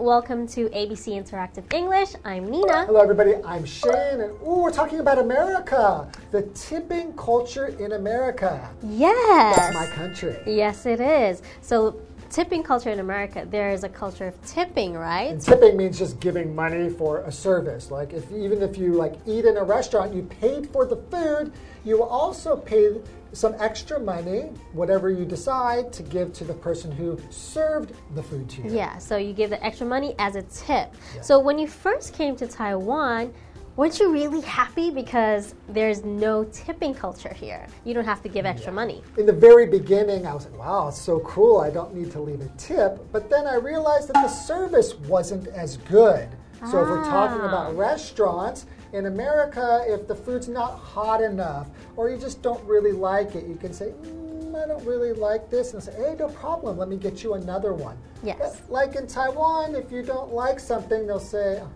[0.00, 2.10] Welcome to ABC Interactive English.
[2.24, 2.86] I'm Nina.
[2.86, 3.34] Hello, everybody.
[3.44, 8.70] I'm Shane, and ooh, we're talking about America, the tipping culture in America.
[8.84, 9.56] Yes.
[9.56, 10.36] That's my country.
[10.46, 11.42] Yes, it is.
[11.62, 12.00] So,
[12.30, 15.30] tipping culture in America, there is a culture of tipping, right?
[15.30, 17.90] And tipping means just giving money for a service.
[17.90, 21.52] Like if even if you like eat in a restaurant, you paid for the food,
[21.84, 23.00] you also pay
[23.32, 28.48] some extra money, whatever you decide, to give to the person who served the food
[28.48, 28.74] to you.
[28.74, 30.94] Yeah, so you give the extra money as a tip.
[31.20, 33.32] So, when you first came to Taiwan,
[33.78, 37.64] weren't you really happy because there's no tipping culture here?
[37.84, 38.74] You don't have to give extra yeah.
[38.74, 39.02] money.
[39.16, 41.60] In the very beginning, I was like, wow, it's so cool.
[41.60, 42.98] I don't need to leave a tip.
[43.12, 46.28] But then I realized that the service wasn't as good.
[46.68, 46.82] So ah.
[46.82, 47.78] if we're talking about ah.
[47.78, 53.34] restaurants, in America, if the food's not hot enough or you just don't really like
[53.34, 56.78] it, you can say, mm, I don't really like this, and say, hey, no problem,
[56.78, 57.98] let me get you another one.
[58.24, 58.38] Yes.
[58.38, 61.70] But like in Taiwan, if you don't like something, they'll say, oh,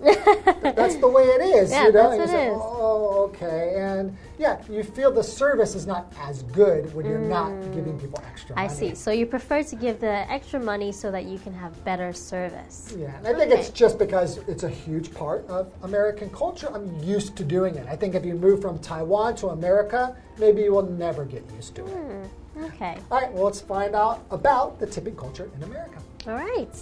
[0.00, 2.08] that's the way it is, Yeah, you know?
[2.10, 2.58] that's what say, it is.
[2.60, 3.74] oh, okay.
[3.78, 8.22] And yeah, you feel the service is not as good when you're not giving people
[8.26, 8.60] extra Mm.
[8.60, 8.94] I see.
[8.94, 12.94] So, you prefer to give the extra money so that you can have better service.
[12.96, 13.60] Yeah, and I think Okay.
[13.60, 16.68] it's just because it's a huge part of American culture.
[16.72, 17.86] I'm used to doing it.
[17.88, 21.74] I think if you move from Taiwan to America, maybe you will never get used
[21.76, 21.90] to it.
[21.90, 22.64] Hmm.
[22.64, 22.96] Okay.
[23.10, 25.98] All right, well, let's find out about the tipping culture in America.
[26.26, 26.74] All right.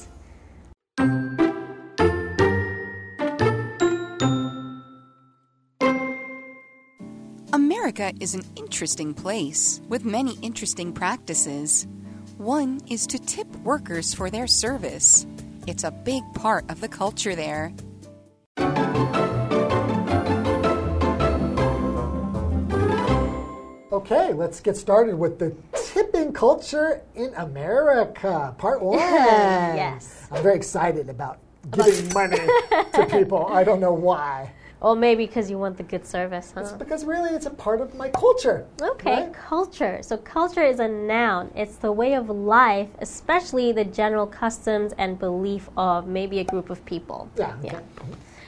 [7.84, 11.86] America is an interesting place with many interesting practices.
[12.38, 15.26] One is to tip workers for their service.
[15.66, 17.74] It's a big part of the culture there.
[23.92, 25.54] Okay, let's get started with the
[25.92, 28.98] tipping culture in America, part one.
[29.76, 30.26] Yes.
[30.32, 31.38] I'm very excited about
[31.70, 32.38] giving money
[32.94, 33.44] to people.
[33.48, 34.50] I don't know why.
[34.84, 36.76] Or maybe because you want the good service, huh?
[36.78, 38.66] Because really, it's a part of my culture.
[38.82, 39.32] Okay, right?
[39.32, 40.00] culture.
[40.02, 41.50] So, culture is a noun.
[41.56, 46.68] It's the way of life, especially the general customs and belief of maybe a group
[46.68, 47.30] of people.
[47.38, 47.56] Yeah.
[47.64, 47.78] Okay.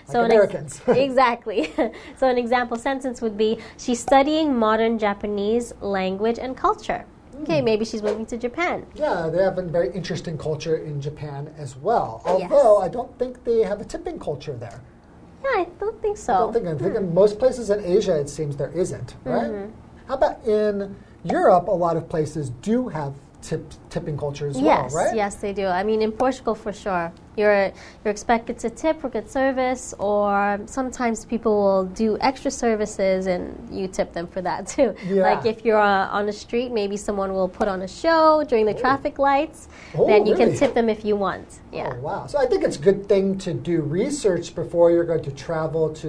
[0.09, 0.81] So Like ex- Americans.
[0.89, 1.73] exactly.
[2.19, 7.07] so an example sentence would be she's studying modern Japanese language and culture.
[7.33, 7.43] Hmm.
[7.45, 8.85] Okay, maybe she's moving to Japan.
[8.95, 12.23] Yeah, they have a very interesting culture in Japan as well.
[12.27, 12.53] Yes.
[12.53, 14.83] Although I don't think they have a tipping culture there.
[15.47, 16.35] Yeah, I don't think so.
[16.35, 19.51] I don't think, I think in most places in Asia it seems there isn't, right?
[19.51, 19.73] Mm-hmm.
[20.09, 21.69] How about in Europe?
[21.69, 25.17] A lot of places do have tip, tipping culture as yes, well, right?
[25.17, 25.67] yes, they do.
[25.67, 27.73] I mean, in Portugal for sure, you're
[28.05, 33.69] you're expected to tip for good service, or sometimes people will do extra services and
[33.71, 34.95] you tip them for that too.
[35.07, 35.23] Yeah.
[35.23, 38.67] Like if you're uh, on the street, maybe someone will put on a show during
[38.67, 39.69] the traffic lights.
[39.95, 41.61] Oh, then you can tip them if you want.
[41.73, 41.93] Yeah.
[41.95, 42.27] Oh, wow.
[42.27, 45.93] So I think it's a good thing to do research before you're going to travel
[45.95, 46.09] to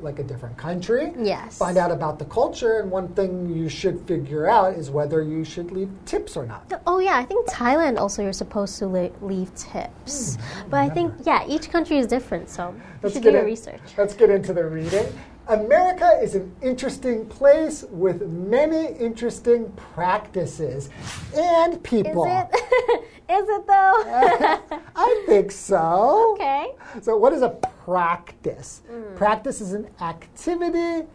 [0.00, 1.12] like a different country.
[1.18, 1.58] Yes.
[1.58, 5.44] Find out about the culture, and one thing you should figure out is whether you
[5.44, 6.72] should leave tips or not.
[6.86, 10.38] Oh yeah, I think Thailand also you're supposed to leave tips,
[10.70, 13.42] but I think yeah, each country is different, so you Let's should do get your
[13.42, 13.80] in- research.
[13.96, 15.06] Let's get into the reading.
[15.48, 20.90] America is an interesting place with many interesting practices
[21.34, 22.26] and people.
[22.26, 22.50] Is it?
[23.30, 24.72] is it though?
[24.96, 26.34] I think so.
[26.34, 26.72] okay.
[27.00, 27.50] So, what is a
[27.84, 28.82] practice?
[28.90, 29.16] Mm.
[29.16, 31.06] Practice is an activity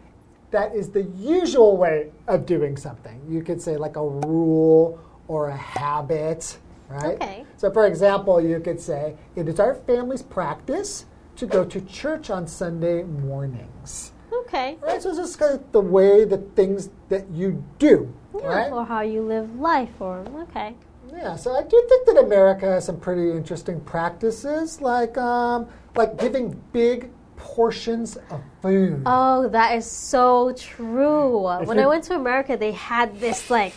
[0.49, 3.21] that is the usual way of doing something.
[3.29, 6.57] You could say, like a rule or a habit,
[6.93, 7.15] right?
[7.15, 7.45] Okay.
[7.57, 11.05] So, for example, you could say, it is our family's practice
[11.35, 14.13] to go to church on Sunday mornings.
[14.31, 14.77] Okay.
[14.81, 15.01] Right?
[15.01, 18.71] So, it's just kind of the way the things that you do, Yeah, right?
[18.71, 20.75] Or how you live life, or okay.
[21.11, 26.17] Yeah, so I do think that America has some pretty interesting practices, like um, like
[26.17, 29.03] giving big portions of food.
[29.05, 31.41] Oh, that is so true.
[31.65, 33.73] when I went to America, they had this like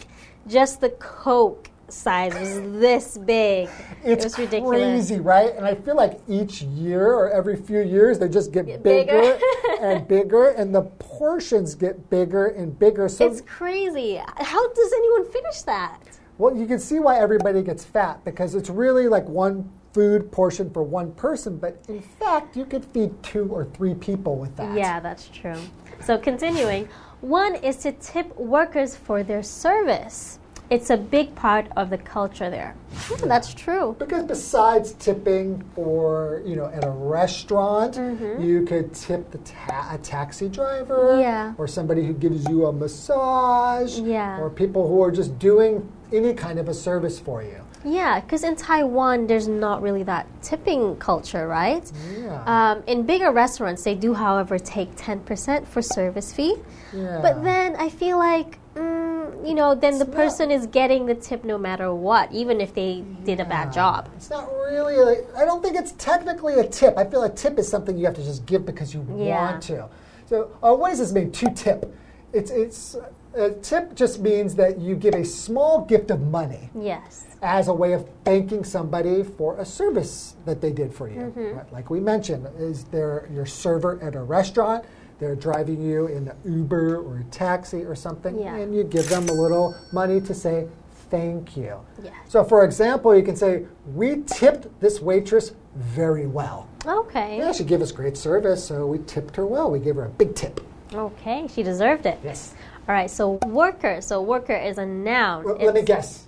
[0.47, 3.69] just the Coke size was this big.
[4.05, 4.81] it's it was ridiculous.
[4.81, 5.55] crazy, right?
[5.57, 9.21] And I feel like each year or every few years they just get Get bigger,
[9.21, 9.39] bigger.
[9.81, 13.09] and bigger, and the portions get bigger and bigger.
[13.09, 14.17] So, It's crazy.
[14.17, 16.01] How does anyone finish that?
[16.39, 20.69] well, you can see why everybody gets fat because it's really like one food portion
[20.71, 24.77] for one person, but in fact, you could feed two or three people with that.
[24.77, 25.57] Yeah, that's true.
[26.03, 26.87] So continuing,
[27.23, 30.39] one is to tip workers for their service.
[30.69, 32.75] It's a big part of the culture there.
[33.11, 33.95] Yeah, that's true.
[33.99, 37.97] Because besides tipping for, you know, at a restaurant,
[38.41, 41.19] you could tip the ta- a taxi driver.
[41.21, 41.55] Yeah.
[41.59, 44.41] or somebody who gives you a massage Yeah.
[44.41, 45.73] or people who are just doing
[46.13, 47.61] any kind of a service for you.
[47.85, 51.85] Yeah, because in Taiwan, there's not really that tipping culture, right?
[52.21, 52.43] Yeah.
[52.55, 56.57] Um, in bigger restaurants, they do, however, take 10% for service fee.
[56.93, 57.21] Yeah.
[57.23, 59.06] But then I feel like, mm,
[59.45, 62.75] you know, then the not- person is getting the tip no matter what, even if
[62.75, 64.09] they did a bad job.
[64.17, 64.97] It's not really.
[64.97, 66.97] Like, I don't think it's technically a tip.
[66.97, 69.51] I feel a tip is something you have to just give because you Yeah.
[69.53, 69.89] want to.
[70.29, 71.31] So, uh, what does this mean?
[71.33, 71.95] To tip.
[72.33, 72.97] It's it's
[73.35, 77.25] a tip just means that you give a small gift of money Yes.
[77.43, 81.21] as a way of thanking somebody for a service that they did for you.
[81.21, 81.57] Mm-hmm.
[81.57, 81.73] Right?
[81.73, 84.85] Like we mentioned, is there your server at a restaurant?
[85.19, 88.57] They're driving you in an Uber or a taxi or something, Yeah.
[88.57, 90.69] and you give them a little money to say
[91.11, 91.75] thank you.
[92.03, 92.11] Yeah.
[92.29, 93.65] So, for example, you can say,
[93.95, 96.67] "We tipped this waitress very well.
[96.87, 97.39] Okay.
[97.39, 99.71] Yeah, she gave us great service, so we tipped her well.
[99.71, 100.61] We gave her a big tip."
[100.95, 102.19] Okay, she deserved it.
[102.23, 102.55] Yes.
[102.89, 104.01] All right, so worker.
[104.01, 105.45] So worker is a noun.
[105.45, 106.25] Well, let me guess.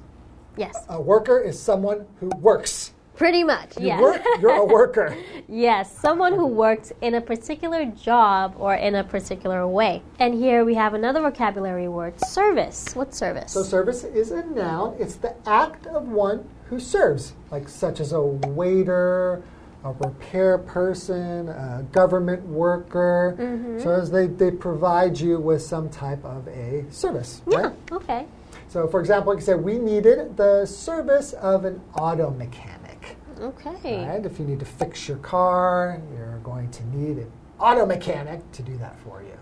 [0.57, 2.88] Yes, A worker is someone who works.
[3.19, 3.77] Pretty much.
[3.77, 4.01] You yes.
[4.01, 5.17] work, you're a worker.
[5.51, 10.03] Yes, someone who worked in a particular job or in a particular way.
[10.19, 12.95] And here we have another vocabulary word service.
[12.95, 13.53] What service?
[13.53, 14.97] So service is a noun.
[14.99, 19.43] It's the act of one who serves, like such as a waiter,
[19.85, 23.35] a repair person, a government worker.
[23.39, 23.81] Mm-hmm.
[23.81, 27.41] So as they, they provide you with some type of a service.
[27.49, 27.73] yeah, Right?
[27.93, 28.27] okay.
[28.69, 33.17] So for example, you can say we needed the service of an auto mechanic.
[33.41, 34.07] Okay.
[34.07, 34.25] Right?
[34.25, 38.63] If you need to fix your car, you're going to need an auto mechanic to
[38.63, 39.33] do that for you.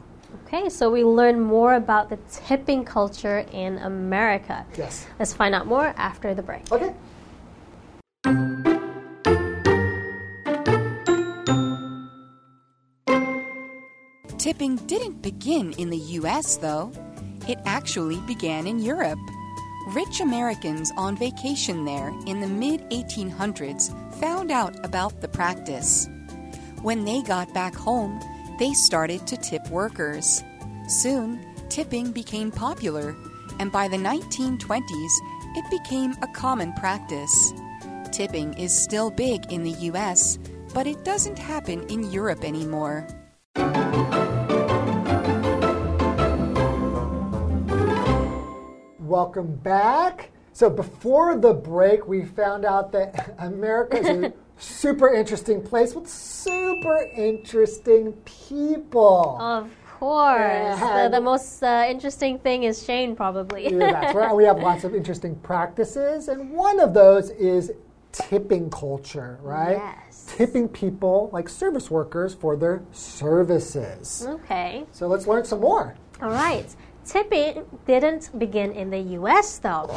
[0.44, 4.66] Okay, so we learn more about the tipping culture in America.
[4.76, 5.06] Yes.
[5.18, 6.70] Let's find out more after the break.
[6.70, 6.94] Okay.
[14.38, 16.92] Tipping didn't begin in the US, though.
[17.48, 19.18] It actually began in Europe.
[19.88, 26.08] Rich Americans on vacation there in the mid 1800s found out about the practice.
[26.82, 28.20] When they got back home,
[28.58, 30.42] they started to tip workers.
[30.88, 33.14] Soon, tipping became popular,
[33.60, 35.12] and by the 1920s,
[35.56, 37.52] it became a common practice.
[38.12, 40.38] Tipping is still big in the US,
[40.74, 43.06] but it doesn't happen in Europe anymore.
[49.16, 50.28] Welcome back.
[50.52, 56.06] So before the break, we found out that America is a super interesting place with
[56.06, 59.38] super interesting people.
[59.40, 60.78] Of course.
[60.78, 63.64] The, the most uh, interesting thing is Shane, probably.
[63.72, 64.36] Yeah, that's right.
[64.36, 67.72] We have lots of interesting practices, and one of those is
[68.12, 69.78] tipping culture, right?
[69.78, 70.26] Yes.
[70.36, 74.26] Tipping people like service workers for their services.
[74.28, 74.84] okay.
[74.92, 75.94] So let's learn some more.
[76.20, 76.74] All right.
[77.06, 79.88] Tipping didn't begin in the US, though.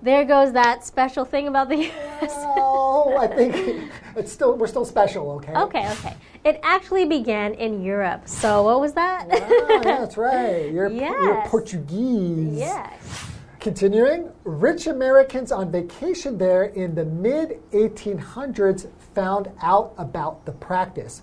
[0.00, 2.32] There goes that special thing about the US.
[2.32, 5.52] Oh, I think it's still we're still special, okay?
[5.54, 6.16] Okay, okay.
[6.44, 8.28] It actually began in Europe.
[8.28, 9.26] So, what was that?
[9.28, 10.70] Ah, that's right.
[10.70, 12.56] You're, you're Portuguese.
[12.56, 13.26] yes.
[13.58, 21.22] Continuing, rich Americans on vacation there in the mid 1800s found out about the practice.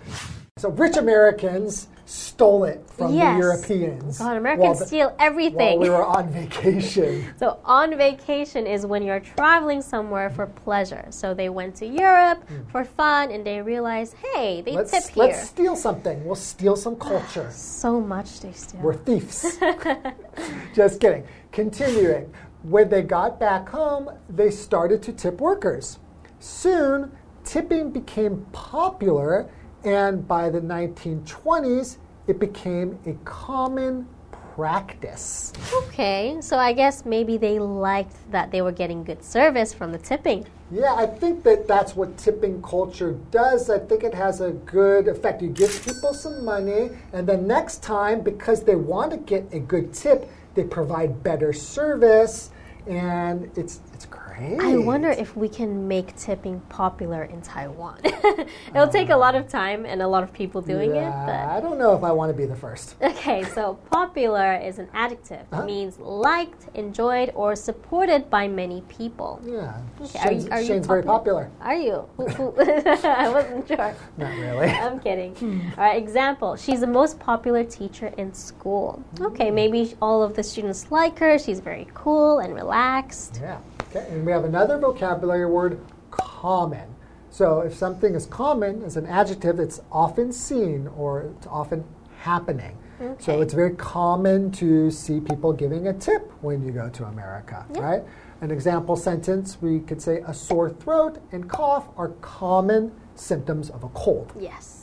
[0.58, 3.36] So, rich Americans stole it from Yes.
[3.36, 4.20] the Europeans.
[4.20, 5.80] God, Americans the- steal while everything.
[5.80, 7.26] we were on vacation.
[7.40, 11.06] So, on vacation is when you're traveling somewhere for pleasure.
[11.10, 12.70] So, they went to Europe hmm.
[12.70, 15.26] for fun and they realized, hey, they let's, tip here.
[15.26, 16.26] let's steal something.
[16.26, 17.50] We'll steal some ah, culture.
[17.52, 18.82] so much they steal.
[18.82, 19.58] We're thieves.
[20.76, 21.26] Just kidding.
[21.52, 22.34] Continuing.
[22.64, 26.00] When they got back home, they started to tip workers.
[26.40, 27.12] Soon,
[27.44, 29.50] tipping became popular,
[29.84, 31.98] and by the 1920s,
[32.28, 34.08] it became a common
[34.56, 35.52] practice.
[35.74, 39.98] Okay, so I guess maybe they liked that they were getting good service from the
[39.98, 40.46] tipping.
[40.72, 43.70] Yeah, I think that that's what tipping culture does.
[43.70, 45.42] I think it has a good effect.
[45.42, 49.60] You give people some money, and then next time, because they want to get a
[49.60, 52.52] good tip, they provide better service,
[52.88, 54.23] and it's it's great.
[54.40, 58.00] I wonder if we can make tipping popular in Taiwan.
[58.76, 61.78] It'll take a lot of time and a lot of people doing yeah, I don't
[61.78, 62.96] know if I want to be the first.
[63.02, 65.46] okay, so popular is an adjective.
[65.52, 65.62] Uh-huh.
[65.62, 69.42] It means liked, enjoyed, or supported by many people.
[69.46, 71.50] Yeah, Okay, are you- Shane's, are you Shane's very popular.
[71.62, 72.08] Are you?
[72.20, 73.96] I wasn't sure.
[74.18, 74.68] Not really.
[74.70, 75.36] I'm kidding.
[75.78, 76.56] All right, example.
[76.56, 79.04] She's the most popular teacher in school.
[79.22, 81.38] Okay, maybe all of the students like her.
[81.38, 83.40] She's very cool and relaxed.
[83.42, 83.60] Yeah.
[83.96, 84.16] Okay.
[84.24, 86.96] And we have another vocabulary word, common.
[87.30, 91.84] So if something is common as an adjective, it's often seen or it's often
[92.20, 92.78] happening.
[93.20, 97.66] So it's very common to see people giving a tip when you go to America,
[97.72, 98.02] right?
[98.40, 103.84] An example sentence we could say a sore throat and cough are common symptoms of
[103.84, 104.32] a cold.
[104.40, 104.83] Yes.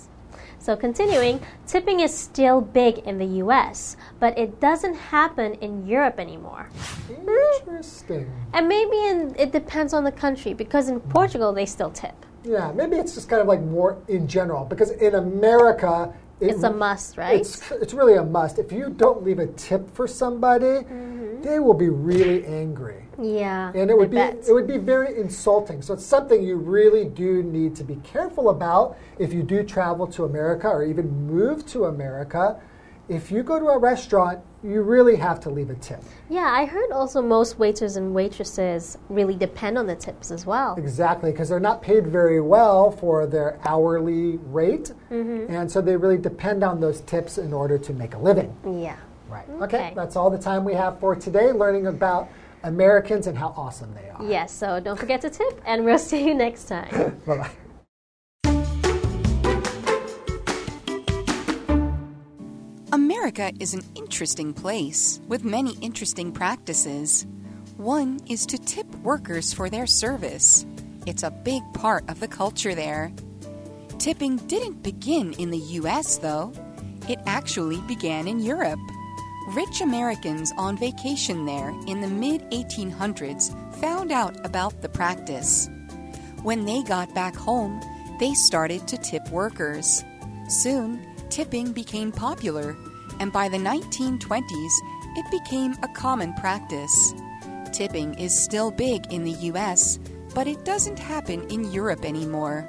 [0.61, 6.21] So, continuing, tipping is still big in the US, but it doesn't happen in Europe
[6.21, 6.69] anymore.
[7.09, 8.31] Interesting.
[8.53, 12.15] And maybe in, it depends on the country because in Portugal they still tip.
[12.45, 16.63] Yeah, maybe it's just kind of like more in general because in America, it- It's
[16.63, 17.41] a must, right?
[17.41, 18.59] It's, it's really a must.
[18.59, 21.43] If you don't leave a tip for somebody, Mm-hmm.
[21.43, 23.05] they will be really angry.
[23.21, 23.73] Yeah.
[23.75, 24.49] And it would I be bet.
[24.49, 25.83] it would be very insulting.
[25.83, 30.07] So it's something you really do need to be careful about if you do travel
[30.09, 32.61] to America or even move to America.
[33.09, 36.01] If you go to a restaurant, you really have to leave a tip.
[36.29, 40.77] Yeah, I heard also most waiters and waitresses really depend on the tips as well.
[40.77, 44.93] Exactly, because they're not paid very well for their hourly rate.
[45.11, 45.53] Mm-hmm.
[45.53, 48.57] And so they really depend on those tips in order to make a living.
[48.65, 48.97] Yeah.
[49.29, 49.49] Right.
[49.49, 49.63] Okay.
[49.65, 52.29] okay, that's all the time we have for today, learning about
[52.63, 54.25] Americans and how awesome they are.
[54.25, 57.21] Yes, so don't forget to tip, and we'll see you next time.
[57.27, 57.51] Bye bye.
[62.93, 67.27] America is an interesting place with many interesting practices.
[67.77, 70.67] One is to tip workers for their service.
[71.07, 73.13] It's a big part of the culture there.
[73.99, 76.53] Tipping didn't begin in the US, though.
[77.09, 78.81] It actually began in Europe.
[79.55, 85.69] Rich Americans on vacation there in the mid 1800s found out about the practice.
[86.45, 87.81] When they got back home,
[88.21, 90.05] they started to tip workers.
[90.49, 92.77] Soon, tipping became popular,
[93.19, 94.73] and by the 1920s,
[95.17, 97.13] it became a common practice.
[97.73, 99.99] Tipping is still big in the US,
[100.33, 102.69] but it doesn't happen in Europe anymore.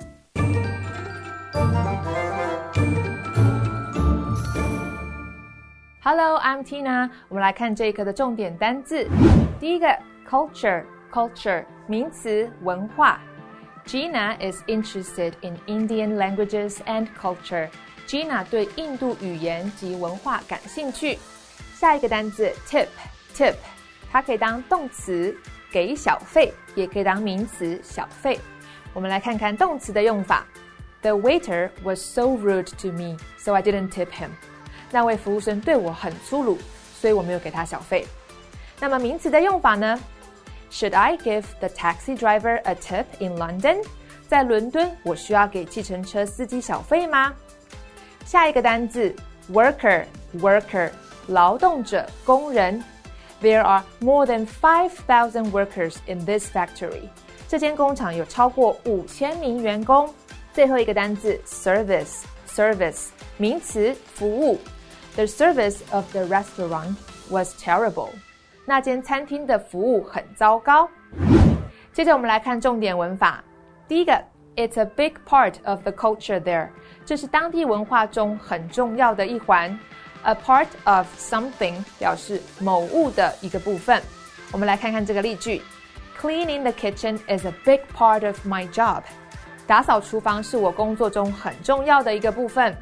[6.03, 7.11] Hello, I'm Tina。
[7.29, 9.09] 我们来看这一课的重点单字。
[9.59, 9.87] 第一个，
[10.29, 13.21] culture，culture 名词，文化。
[13.87, 17.69] Gina is interested in Indian languages and culture.
[18.07, 21.19] Gina 对印度语言及文化感兴趣。
[21.75, 23.55] 下一个单字，tip，tip，
[24.11, 25.37] 它可以当动词，
[25.71, 28.39] 给小费，也可以当名词，小费。
[28.95, 30.47] 我们来看看动词的用法。
[31.03, 34.31] The waiter was so rude to me, so I didn't tip him.
[34.91, 36.59] 那位服务生对我很粗鲁，
[37.01, 38.07] 所以我没有给他小费。
[38.79, 39.99] 那么名词的用法呢？
[40.71, 43.85] Should I give the taxi driver a tip in London？
[44.29, 47.33] 在伦敦，我需要给计程车司机小费吗？
[48.25, 49.15] 下一个单字，
[49.53, 50.91] worker，worker，
[51.29, 52.83] 劳动者、工人。
[53.41, 57.09] There are more than five thousand workers in this factory。
[57.47, 60.13] 这间工厂有超过五千名员工。
[60.53, 64.59] 最后一个单字，service，service，名词，服务。
[65.15, 66.97] The service of the restaurant
[67.31, 68.11] was terrible.
[68.67, 70.89] 那间餐厅的服务很糟糕。
[71.93, 73.43] 接着我们来看重点文法。
[73.89, 74.23] 第一个，
[74.57, 76.69] It's a big part of the culture there.
[77.05, 79.79] 这是当地文化中很重要的一环。
[80.23, 84.03] A part of something 表示某物的一个部分。
[84.53, 85.63] 我们来看看这个例句：
[86.21, 89.03] Cleaning the kitchen is a big part of my job.
[89.67, 92.77] 打扫厨房是我工作中很重要的一个部分。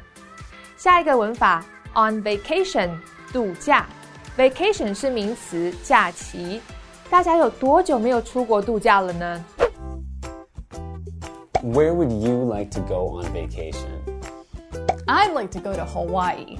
[0.77, 1.63] 下一个文法
[1.93, 2.89] ，on vacation
[3.31, 3.85] 度假，
[4.37, 6.61] vacation 是名词，假期。
[7.09, 9.43] 大家有多久没有出国度假了呢？
[11.63, 14.01] Where would you like to go on vacation?
[15.07, 16.57] I'd like to go to Hawaii.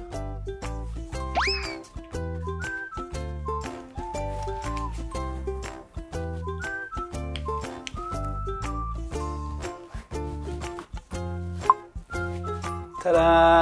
[13.03, 13.59] Ta-da!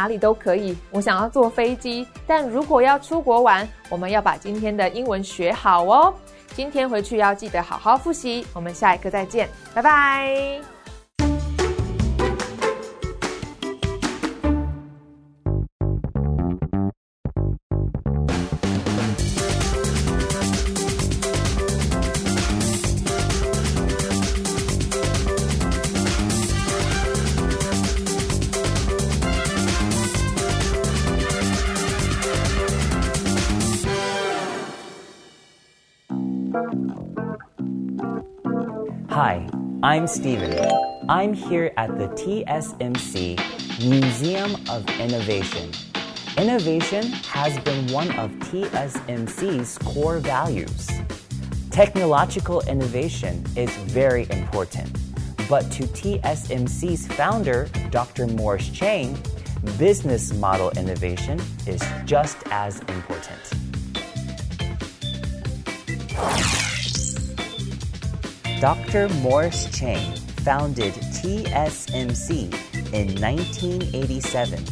[0.00, 0.74] 哪里都可以。
[0.90, 6.14] 我想要坐飞机，但如果要出国玩，我们要把今天的英文学好哦。
[6.54, 8.46] 今天回去要记得好好复习。
[8.54, 10.79] 我们下一课再见，拜拜。
[39.22, 39.46] Hi,
[39.82, 40.66] I'm Steven.
[41.06, 43.36] I'm here at the TSMC
[43.86, 45.70] Museum of Innovation.
[46.38, 50.88] Innovation has been one of TSMC's core values.
[51.70, 54.90] Technological innovation is very important,
[55.50, 58.26] but to TSMC's founder, Dr.
[58.26, 59.18] Morris Chang,
[59.76, 63.52] business model innovation is just as important.
[68.60, 69.08] Dr.
[69.22, 70.14] Morris Chang
[70.44, 72.52] founded TSMC
[72.92, 74.62] in 1987.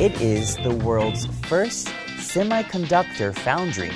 [0.00, 3.90] It is the world's first semiconductor foundry.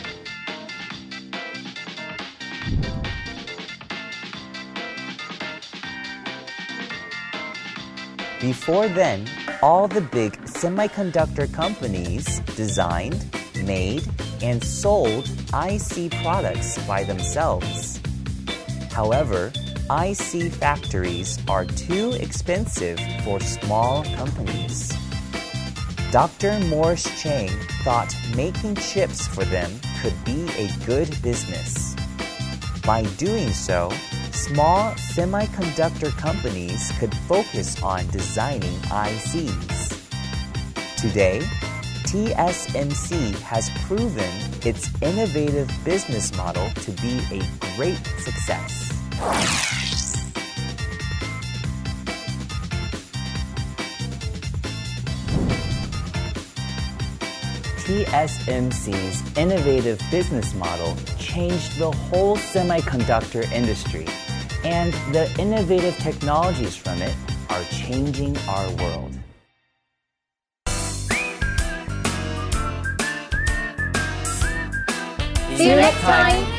[8.42, 9.26] Before then,
[9.62, 14.06] all the big semiconductor companies designed, made,
[14.42, 17.98] and sold IC products by themselves.
[18.94, 19.52] However,
[19.90, 24.92] IC factories are too expensive for small companies.
[26.12, 26.60] Dr.
[26.70, 27.50] Morris Chang
[27.82, 29.68] thought making chips for them
[30.00, 31.96] could be a good business.
[32.86, 33.90] By doing so,
[34.30, 39.90] small semiconductor companies could focus on designing ICs.
[40.96, 41.42] Today,
[42.14, 44.30] TSMC has proven
[44.64, 47.42] its innovative business model to be a
[47.74, 48.92] great success.
[57.78, 64.06] TSMC's innovative business model changed the whole semiconductor industry,
[64.62, 67.16] and the innovative technologies from it
[67.50, 69.13] are changing our world.
[75.64, 76.53] See you next time.